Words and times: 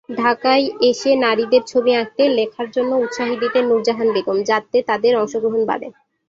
ঢাকায় 0.17 0.65
এসে 0.89 1.11
নারীদের 1.17 1.63
ছবি 1.63 1.91
আঁকতে, 1.95 2.23
লেখার 2.37 2.67
জন্য 2.71 2.91
উৎসাহী 2.95 3.35
দিতেন 3.43 3.63
নূরজাহান 3.67 4.07
বেগম, 4.15 4.37
যাতে 4.49 4.77
তাদের 4.89 5.13
অংশগ্রহণ 5.15 5.61
বাড়ে। 5.65 5.87